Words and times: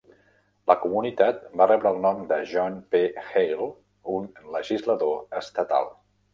La 0.69 0.75
comunitat 0.85 1.43
va 1.61 1.67
rebre 1.71 1.91
el 1.91 1.99
nom 2.07 2.23
de 2.33 2.41
John 2.55 2.81
P. 2.95 3.03
Hale, 3.27 3.71
un 4.17 4.29
legislador 4.59 5.41
estatal. 5.45 5.97